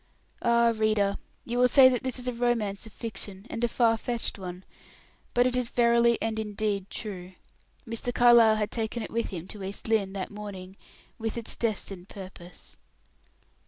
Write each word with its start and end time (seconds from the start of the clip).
Ah, 0.41 0.73
reader! 0.75 1.19
You 1.45 1.59
will 1.59 1.67
say 1.67 1.87
that 1.87 2.01
this 2.01 2.17
is 2.17 2.27
a 2.27 2.33
romance 2.33 2.87
of 2.87 2.91
fiction, 2.91 3.45
and 3.51 3.63
a 3.63 3.67
far 3.67 3.97
fetched 3.97 4.39
one, 4.39 4.65
but 5.35 5.45
it 5.45 5.55
is 5.55 5.69
verily 5.69 6.17
and 6.19 6.39
indeed 6.39 6.89
true. 6.89 7.33
Mr. 7.87 8.11
Carlyle 8.11 8.55
had 8.55 8.71
taken 8.71 9.03
it 9.03 9.11
with 9.11 9.29
him 9.29 9.47
to 9.49 9.63
East 9.63 9.87
Lynne, 9.87 10.13
that 10.13 10.31
morning, 10.31 10.75
with 11.19 11.37
its 11.37 11.55
destined 11.55 12.09
purpose. 12.09 12.77